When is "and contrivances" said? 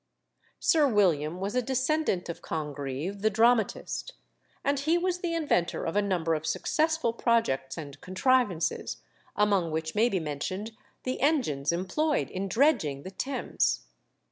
7.77-8.97